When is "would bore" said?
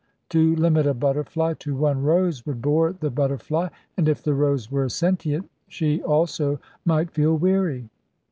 2.47-2.91